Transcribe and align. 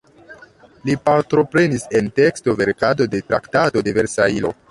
Li 0.89 0.95
partoprenis 1.09 1.85
en 1.99 2.09
teksto-verkado 2.21 3.09
de 3.13 3.23
Traktato 3.31 3.87
de 3.89 3.97
Versajlo. 3.99 4.55